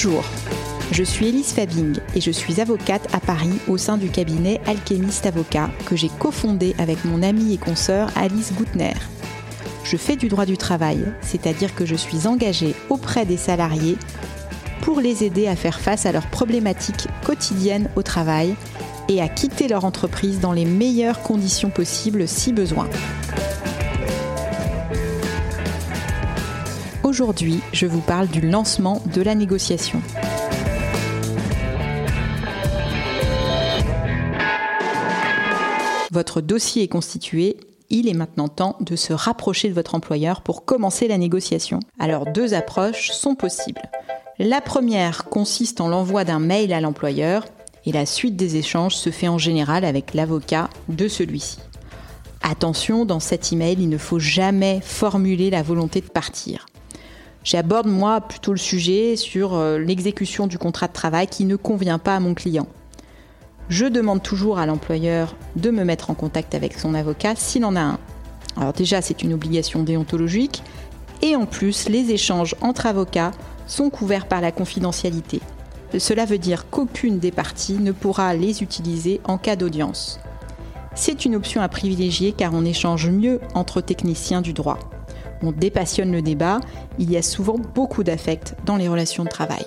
Bonjour, 0.00 0.22
je 0.92 1.02
suis 1.02 1.26
Elise 1.26 1.52
Fabing 1.52 1.96
et 2.14 2.20
je 2.20 2.30
suis 2.30 2.60
avocate 2.60 3.12
à 3.12 3.18
Paris 3.18 3.58
au 3.66 3.76
sein 3.78 3.96
du 3.96 4.10
cabinet 4.10 4.60
Alchemist 4.64 5.26
Avocat 5.26 5.70
que 5.86 5.96
j'ai 5.96 6.08
cofondé 6.20 6.76
avec 6.78 7.04
mon 7.04 7.20
amie 7.20 7.52
et 7.52 7.56
consoeur 7.56 8.08
Alice 8.14 8.52
Goutner. 8.52 8.94
Je 9.82 9.96
fais 9.96 10.14
du 10.14 10.28
droit 10.28 10.46
du 10.46 10.56
travail, 10.56 11.04
c'est-à-dire 11.20 11.74
que 11.74 11.84
je 11.84 11.96
suis 11.96 12.28
engagée 12.28 12.76
auprès 12.90 13.26
des 13.26 13.36
salariés 13.36 13.96
pour 14.82 15.00
les 15.00 15.24
aider 15.24 15.48
à 15.48 15.56
faire 15.56 15.80
face 15.80 16.06
à 16.06 16.12
leurs 16.12 16.28
problématiques 16.28 17.08
quotidiennes 17.26 17.90
au 17.96 18.04
travail 18.04 18.54
et 19.08 19.20
à 19.20 19.26
quitter 19.26 19.66
leur 19.66 19.84
entreprise 19.84 20.38
dans 20.38 20.52
les 20.52 20.64
meilleures 20.64 21.22
conditions 21.22 21.70
possibles 21.70 22.28
si 22.28 22.52
besoin. 22.52 22.88
Aujourd'hui, 27.08 27.60
je 27.72 27.86
vous 27.86 28.02
parle 28.02 28.28
du 28.28 28.42
lancement 28.42 29.00
de 29.14 29.22
la 29.22 29.34
négociation. 29.34 30.02
Votre 36.10 36.42
dossier 36.42 36.82
est 36.82 36.88
constitué, 36.88 37.56
il 37.88 38.10
est 38.10 38.14
maintenant 38.14 38.48
temps 38.48 38.76
de 38.80 38.94
se 38.94 39.14
rapprocher 39.14 39.70
de 39.70 39.72
votre 39.72 39.94
employeur 39.94 40.42
pour 40.42 40.66
commencer 40.66 41.08
la 41.08 41.16
négociation. 41.16 41.80
Alors 41.98 42.26
deux 42.26 42.52
approches 42.52 43.10
sont 43.12 43.34
possibles. 43.34 43.80
La 44.38 44.60
première 44.60 45.24
consiste 45.24 45.80
en 45.80 45.88
l'envoi 45.88 46.24
d'un 46.24 46.40
mail 46.40 46.74
à 46.74 46.82
l'employeur 46.82 47.46
et 47.86 47.92
la 47.92 48.04
suite 48.04 48.36
des 48.36 48.56
échanges 48.56 48.96
se 48.96 49.08
fait 49.08 49.28
en 49.28 49.38
général 49.38 49.86
avec 49.86 50.12
l'avocat 50.12 50.68
de 50.90 51.08
celui-ci. 51.08 51.56
Attention, 52.42 53.06
dans 53.06 53.20
cet 53.20 53.50
email, 53.50 53.78
il 53.80 53.88
ne 53.88 53.96
faut 53.96 54.18
jamais 54.18 54.80
formuler 54.82 55.48
la 55.48 55.62
volonté 55.62 56.02
de 56.02 56.08
partir. 56.08 56.66
J'aborde 57.44 57.86
moi 57.86 58.20
plutôt 58.20 58.52
le 58.52 58.58
sujet 58.58 59.16
sur 59.16 59.54
euh, 59.54 59.78
l'exécution 59.78 60.46
du 60.46 60.58
contrat 60.58 60.88
de 60.88 60.92
travail 60.92 61.26
qui 61.26 61.44
ne 61.44 61.56
convient 61.56 61.98
pas 61.98 62.16
à 62.16 62.20
mon 62.20 62.34
client. 62.34 62.66
Je 63.68 63.86
demande 63.86 64.22
toujours 64.22 64.58
à 64.58 64.66
l'employeur 64.66 65.36
de 65.56 65.70
me 65.70 65.84
mettre 65.84 66.10
en 66.10 66.14
contact 66.14 66.54
avec 66.54 66.78
son 66.78 66.94
avocat 66.94 67.34
s'il 67.36 67.64
en 67.64 67.76
a 67.76 67.80
un. 67.80 67.98
Alors 68.56 68.72
déjà, 68.72 69.02
c'est 69.02 69.22
une 69.22 69.34
obligation 69.34 69.82
déontologique 69.82 70.62
et 71.22 71.36
en 71.36 71.46
plus, 71.46 71.88
les 71.88 72.10
échanges 72.10 72.54
entre 72.60 72.86
avocats 72.86 73.32
sont 73.66 73.90
couverts 73.90 74.26
par 74.26 74.40
la 74.40 74.52
confidentialité. 74.52 75.40
Cela 75.98 76.24
veut 76.24 76.38
dire 76.38 76.68
qu'aucune 76.70 77.18
des 77.18 77.30
parties 77.30 77.78
ne 77.78 77.92
pourra 77.92 78.34
les 78.34 78.62
utiliser 78.62 79.20
en 79.24 79.38
cas 79.38 79.56
d'audience. 79.56 80.20
C'est 80.94 81.24
une 81.24 81.36
option 81.36 81.62
à 81.62 81.68
privilégier 81.68 82.32
car 82.32 82.52
on 82.54 82.64
échange 82.64 83.08
mieux 83.08 83.40
entre 83.54 83.80
techniciens 83.80 84.42
du 84.42 84.52
droit 84.52 84.78
on 85.42 85.52
dépassionne 85.52 86.12
le 86.12 86.22
débat, 86.22 86.60
il 86.98 87.10
y 87.10 87.16
a 87.16 87.22
souvent 87.22 87.58
beaucoup 87.58 88.04
d'affect 88.04 88.54
dans 88.64 88.76
les 88.76 88.88
relations 88.88 89.24
de 89.24 89.28
travail. 89.28 89.64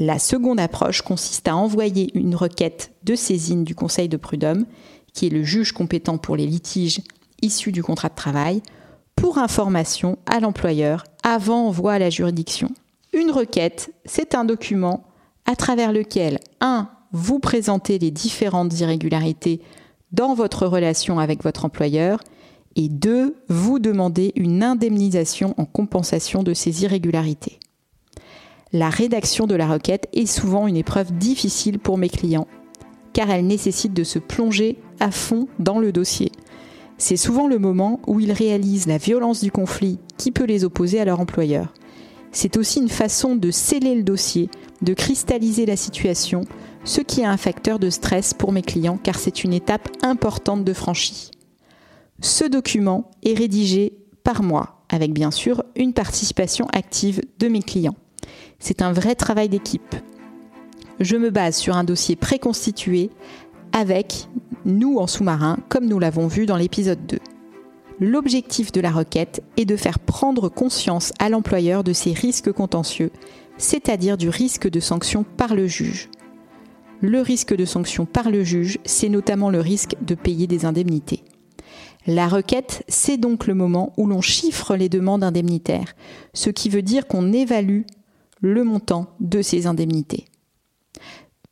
La 0.00 0.18
seconde 0.18 0.60
approche 0.60 1.02
consiste 1.02 1.48
à 1.48 1.56
envoyer 1.56 2.16
une 2.16 2.36
requête 2.36 2.92
de 3.02 3.16
saisine 3.16 3.64
du 3.64 3.74
Conseil 3.74 4.08
de 4.08 4.16
prud'homme, 4.16 4.64
qui 5.12 5.26
est 5.26 5.30
le 5.30 5.42
juge 5.42 5.72
compétent 5.72 6.18
pour 6.18 6.36
les 6.36 6.46
litiges 6.46 7.00
issus 7.42 7.72
du 7.72 7.82
contrat 7.82 8.08
de 8.08 8.14
travail, 8.14 8.62
pour 9.16 9.38
information 9.38 10.16
à 10.26 10.38
l'employeur 10.38 11.04
avant 11.24 11.66
envoi 11.66 11.94
à 11.94 11.98
la 11.98 12.10
juridiction. 12.10 12.70
Une 13.12 13.32
requête, 13.32 13.92
c'est 14.04 14.36
un 14.36 14.44
document 14.44 15.04
à 15.44 15.56
travers 15.56 15.92
lequel 15.92 16.38
1. 16.60 16.88
Vous 17.12 17.38
présentez 17.40 17.98
les 17.98 18.10
différentes 18.10 18.78
irrégularités 18.78 19.60
dans 20.12 20.34
votre 20.34 20.66
relation 20.66 21.18
avec 21.18 21.42
votre 21.42 21.64
employeur 21.64 22.20
et 22.78 22.88
deux, 22.88 23.34
vous 23.48 23.80
demandez 23.80 24.32
une 24.36 24.62
indemnisation 24.62 25.52
en 25.58 25.64
compensation 25.64 26.44
de 26.44 26.54
ces 26.54 26.84
irrégularités. 26.84 27.58
La 28.72 28.88
rédaction 28.88 29.48
de 29.48 29.56
la 29.56 29.66
requête 29.66 30.08
est 30.12 30.26
souvent 30.26 30.68
une 30.68 30.76
épreuve 30.76 31.12
difficile 31.12 31.80
pour 31.80 31.98
mes 31.98 32.08
clients, 32.08 32.46
car 33.12 33.30
elle 33.30 33.48
nécessite 33.48 33.94
de 33.94 34.04
se 34.04 34.20
plonger 34.20 34.78
à 35.00 35.10
fond 35.10 35.48
dans 35.58 35.80
le 35.80 35.90
dossier. 35.90 36.30
C'est 36.98 37.16
souvent 37.16 37.48
le 37.48 37.58
moment 37.58 37.98
où 38.06 38.20
ils 38.20 38.32
réalisent 38.32 38.86
la 38.86 38.98
violence 38.98 39.42
du 39.42 39.50
conflit 39.50 39.98
qui 40.16 40.30
peut 40.30 40.46
les 40.46 40.64
opposer 40.64 41.00
à 41.00 41.04
leur 41.04 41.18
employeur. 41.18 41.74
C'est 42.30 42.56
aussi 42.56 42.78
une 42.78 42.88
façon 42.88 43.34
de 43.34 43.50
sceller 43.50 43.96
le 43.96 44.04
dossier, 44.04 44.50
de 44.82 44.94
cristalliser 44.94 45.66
la 45.66 45.76
situation, 45.76 46.42
ce 46.84 47.00
qui 47.00 47.22
est 47.22 47.26
un 47.26 47.36
facteur 47.38 47.80
de 47.80 47.90
stress 47.90 48.34
pour 48.34 48.52
mes 48.52 48.62
clients 48.62 49.00
car 49.02 49.18
c'est 49.18 49.42
une 49.42 49.52
étape 49.52 49.88
importante 50.02 50.62
de 50.62 50.72
franchie. 50.72 51.30
Ce 52.20 52.44
document 52.44 53.10
est 53.22 53.34
rédigé 53.34 53.92
par 54.24 54.42
moi, 54.42 54.82
avec 54.88 55.12
bien 55.12 55.30
sûr 55.30 55.62
une 55.76 55.92
participation 55.92 56.66
active 56.72 57.22
de 57.38 57.46
mes 57.46 57.62
clients. 57.62 57.94
C'est 58.58 58.82
un 58.82 58.92
vrai 58.92 59.14
travail 59.14 59.48
d'équipe. 59.48 59.94
Je 60.98 61.16
me 61.16 61.30
base 61.30 61.56
sur 61.56 61.76
un 61.76 61.84
dossier 61.84 62.16
préconstitué 62.16 63.10
avec 63.72 64.28
nous 64.64 64.98
en 64.98 65.06
sous-marin, 65.06 65.58
comme 65.68 65.86
nous 65.86 66.00
l'avons 66.00 66.26
vu 66.26 66.44
dans 66.44 66.56
l'épisode 66.56 67.06
2. 67.06 67.18
L'objectif 68.00 68.72
de 68.72 68.80
la 68.80 68.90
requête 68.90 69.42
est 69.56 69.64
de 69.64 69.76
faire 69.76 70.00
prendre 70.00 70.48
conscience 70.48 71.12
à 71.20 71.28
l'employeur 71.28 71.84
de 71.84 71.92
ses 71.92 72.12
risques 72.12 72.52
contentieux, 72.52 73.10
c'est-à-dire 73.58 74.16
du 74.16 74.28
risque 74.28 74.68
de 74.68 74.80
sanction 74.80 75.24
par 75.24 75.54
le 75.54 75.68
juge. 75.68 76.08
Le 77.00 77.20
risque 77.20 77.54
de 77.54 77.64
sanction 77.64 78.06
par 78.06 78.30
le 78.30 78.42
juge, 78.42 78.78
c'est 78.84 79.08
notamment 79.08 79.50
le 79.50 79.60
risque 79.60 79.94
de 80.02 80.16
payer 80.16 80.48
des 80.48 80.64
indemnités. 80.64 81.22
La 82.10 82.26
requête, 82.26 82.84
c'est 82.88 83.18
donc 83.18 83.46
le 83.46 83.52
moment 83.52 83.92
où 83.98 84.06
l'on 84.06 84.22
chiffre 84.22 84.76
les 84.76 84.88
demandes 84.88 85.22
indemnitaires, 85.22 85.94
ce 86.32 86.48
qui 86.48 86.70
veut 86.70 86.80
dire 86.80 87.06
qu'on 87.06 87.34
évalue 87.34 87.82
le 88.40 88.64
montant 88.64 89.08
de 89.20 89.42
ces 89.42 89.66
indemnités. 89.66 90.24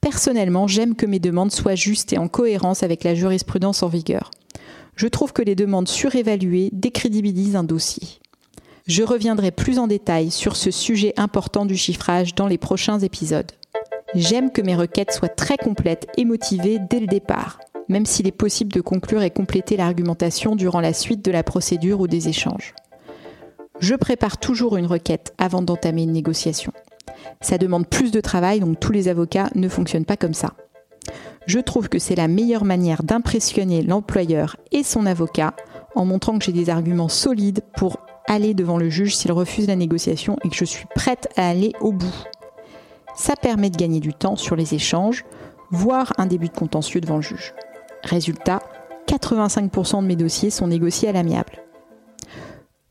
Personnellement, 0.00 0.66
j'aime 0.66 0.94
que 0.94 1.04
mes 1.04 1.18
demandes 1.18 1.52
soient 1.52 1.74
justes 1.74 2.14
et 2.14 2.18
en 2.18 2.28
cohérence 2.28 2.82
avec 2.82 3.04
la 3.04 3.14
jurisprudence 3.14 3.82
en 3.82 3.88
vigueur. 3.88 4.30
Je 4.94 5.08
trouve 5.08 5.34
que 5.34 5.42
les 5.42 5.56
demandes 5.56 5.88
surévaluées 5.88 6.70
décrédibilisent 6.72 7.56
un 7.56 7.62
dossier. 7.62 8.08
Je 8.86 9.02
reviendrai 9.02 9.50
plus 9.50 9.78
en 9.78 9.86
détail 9.86 10.30
sur 10.30 10.56
ce 10.56 10.70
sujet 10.70 11.12
important 11.18 11.66
du 11.66 11.76
chiffrage 11.76 12.34
dans 12.34 12.46
les 12.46 12.56
prochains 12.56 13.00
épisodes. 13.00 13.52
J'aime 14.14 14.50
que 14.50 14.62
mes 14.62 14.74
requêtes 14.74 15.12
soient 15.12 15.28
très 15.28 15.58
complètes 15.58 16.06
et 16.16 16.24
motivées 16.24 16.78
dès 16.88 17.00
le 17.00 17.08
départ 17.08 17.58
même 17.88 18.06
s'il 18.06 18.26
est 18.26 18.32
possible 18.32 18.72
de 18.72 18.80
conclure 18.80 19.22
et 19.22 19.30
compléter 19.30 19.76
l'argumentation 19.76 20.56
durant 20.56 20.80
la 20.80 20.92
suite 20.92 21.24
de 21.24 21.30
la 21.30 21.42
procédure 21.42 22.00
ou 22.00 22.06
des 22.06 22.28
échanges. 22.28 22.74
Je 23.78 23.94
prépare 23.94 24.38
toujours 24.38 24.76
une 24.76 24.86
requête 24.86 25.34
avant 25.38 25.62
d'entamer 25.62 26.04
une 26.04 26.12
négociation. 26.12 26.72
Ça 27.40 27.58
demande 27.58 27.86
plus 27.86 28.10
de 28.10 28.20
travail, 28.20 28.60
donc 28.60 28.80
tous 28.80 28.92
les 28.92 29.08
avocats 29.08 29.50
ne 29.54 29.68
fonctionnent 29.68 30.04
pas 30.04 30.16
comme 30.16 30.34
ça. 30.34 30.54
Je 31.46 31.60
trouve 31.60 31.88
que 31.88 31.98
c'est 31.98 32.16
la 32.16 32.28
meilleure 32.28 32.64
manière 32.64 33.02
d'impressionner 33.02 33.82
l'employeur 33.82 34.56
et 34.72 34.82
son 34.82 35.06
avocat 35.06 35.54
en 35.94 36.04
montrant 36.04 36.38
que 36.38 36.44
j'ai 36.44 36.52
des 36.52 36.70
arguments 36.70 37.08
solides 37.08 37.62
pour 37.76 37.98
aller 38.26 38.54
devant 38.54 38.78
le 38.78 38.90
juge 38.90 39.16
s'il 39.16 39.32
refuse 39.32 39.68
la 39.68 39.76
négociation 39.76 40.36
et 40.44 40.48
que 40.48 40.56
je 40.56 40.64
suis 40.64 40.86
prête 40.94 41.28
à 41.36 41.48
aller 41.48 41.72
au 41.80 41.92
bout. 41.92 42.24
Ça 43.14 43.34
permet 43.36 43.70
de 43.70 43.76
gagner 43.76 44.00
du 44.00 44.12
temps 44.12 44.36
sur 44.36 44.56
les 44.56 44.74
échanges, 44.74 45.24
voire 45.70 46.12
un 46.18 46.26
début 46.26 46.48
de 46.48 46.54
contentieux 46.54 47.00
devant 47.00 47.16
le 47.16 47.22
juge. 47.22 47.54
Résultat, 48.06 48.62
85% 49.08 50.02
de 50.02 50.06
mes 50.06 50.16
dossiers 50.16 50.50
sont 50.50 50.68
négociés 50.68 51.08
à 51.08 51.12
l'amiable. 51.12 51.62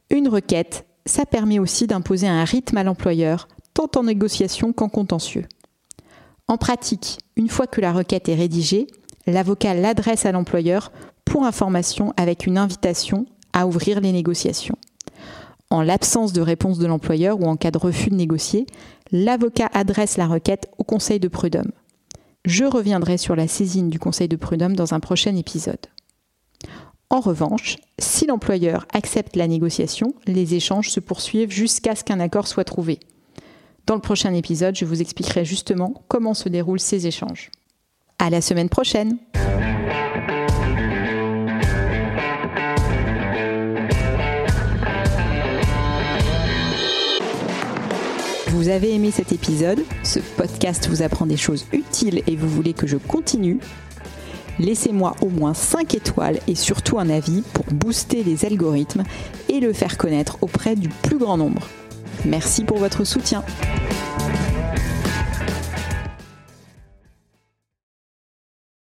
Une 0.09 0.28
requête, 0.28 0.86
ça 1.06 1.26
permet 1.26 1.58
aussi 1.58 1.88
d'imposer 1.88 2.28
un 2.28 2.44
rythme 2.44 2.78
à 2.78 2.84
l'employeur, 2.84 3.48
tant 3.74 3.90
en 3.96 4.03
négociation 4.03 4.74
qu'en 4.74 4.90
contentieux. 4.90 5.46
En 6.48 6.58
pratique, 6.58 7.20
une 7.38 7.50
fois 7.50 7.66
que 7.66 7.81
la 7.81 7.94
requête 7.94 8.28
est 8.28 8.36
rédigée, 8.36 8.88
l'avocat 9.26 9.74
l'adresse 9.74 10.26
à 10.26 10.34
l'employeur 10.34 10.91
pour 11.23 11.46
information 11.46 12.14
avec 12.17 12.46
une 12.46 12.58
invitation 12.58 13.26
à 13.53 13.67
ouvrir 13.67 14.02
les 14.02 14.12
négociations. 14.12 14.78
En 15.70 15.82
l'absence 15.82 16.34
de 16.34 16.41
réponse 16.41 16.78
de 16.78 16.88
l'employeur 16.88 17.40
ou 17.40 17.46
en 17.46 17.56
cas 17.56 17.72
de 17.72 17.78
refus 17.78 18.09
de 18.09 18.16
négocier, 18.16 18.67
l'avocat 19.12 19.70
adresse 19.73 20.17
la 20.17 20.28
requête 20.28 20.70
au 20.78 20.84
conseil 20.84 21.20
de 21.20 21.29
prud'homme. 21.29 21.72
Je 22.46 22.64
reviendrai 22.64 23.18
sur 23.18 23.36
la 23.36 23.47
saisine 23.47 23.90
du 23.90 23.97
Conseil 23.97 24.28
de 24.28 24.36
prud'homme 24.36 24.76
dans 24.76 24.94
un 24.94 25.00
prochain 25.00 25.36
épisode. 25.36 25.88
En 27.09 27.20
revanche, 27.20 27.78
si 27.97 28.28
l'employeur 28.28 28.86
accepte 28.94 29.36
la 29.36 29.47
négociation, 29.47 30.14
les 30.28 30.53
échanges 30.53 30.92
se 30.92 31.00
poursuivent 31.00 31.52
jusqu'à 31.52 31.96
ce 31.96 32.03
qu'un 32.03 32.20
accord 32.20 32.47
soit 32.47 32.64
trouvé. 32.64 33.00
Dans 33.88 33.96
le 33.96 34.02
prochain 34.02 34.34
épisode, 34.34 34.76
je 34.76 34.86
vous 34.86 35.02
expliquerai 35.02 35.44
justement 35.44 36.03
comment 36.08 36.34
se 36.34 36.50
déroulent 36.50 36.80
ces 36.80 37.08
échanges. 37.08 37.50
À 38.20 38.30
la 38.30 38.42
semaine 38.42 38.70
prochaine! 38.70 39.18
Vous 48.66 48.72
avez 48.72 48.96
aimé 48.96 49.12
cet 49.12 49.32
épisode, 49.32 49.84
ce 50.02 50.17
podcast 50.17 50.88
vous 50.90 51.03
apprend 51.03 51.28
des 51.28 51.38
choses 51.38 51.67
utiles 51.72 52.23
et 52.26 52.35
vous 52.35 52.50
voulez 52.50 52.73
que 52.73 52.88
je 52.88 52.97
continue, 52.97 53.59
laissez-moi 54.58 55.16
au 55.22 55.29
moins 55.29 55.53
5 55.53 55.94
étoiles 55.94 56.40
et 56.47 56.56
surtout 56.56 56.97
un 56.97 57.12
avis 57.12 57.44
pour 57.53 57.66
booster 57.66 58.23
les 58.23 58.44
algorithmes 58.44 59.03
et 59.50 59.59
le 59.59 59.72
faire 59.72 60.00
connaître 60.00 60.40
auprès 60.41 60.76
du 60.76 60.90
plus 60.90 61.20
grand 61.20 61.38
nombre. 61.38 61.62
Merci 62.26 62.64
pour 62.64 62.79
votre 62.79 63.03
soutien. 63.03 63.44